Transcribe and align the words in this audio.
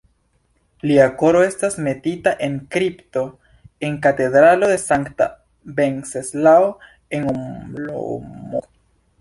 Lia 0.91 1.03
koro 1.17 1.41
estas 1.47 1.75
metita 1.87 2.33
en 2.47 2.55
kripto 2.75 3.23
en 3.89 3.99
Katedralo 4.07 4.71
de 4.73 4.79
sankta 4.87 5.29
Venceslao 5.81 6.75
en 7.19 7.33
Olomouc. 7.37 8.69